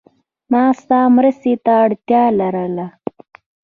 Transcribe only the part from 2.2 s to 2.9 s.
لرله.